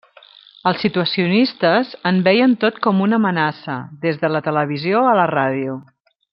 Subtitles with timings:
[0.69, 3.77] Els situacionistes en veien tot com una amenaça,
[4.07, 5.79] des de la televisió a la ràdio.